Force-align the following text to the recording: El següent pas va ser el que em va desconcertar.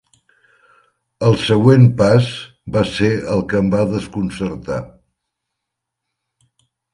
El 1.27 1.35
següent 1.41 1.85
pas 1.99 2.29
va 2.77 2.83
ser 2.93 3.11
el 3.35 3.45
que 3.51 3.59
em 3.65 3.69
va 3.75 3.83
desconcertar. 3.93 4.79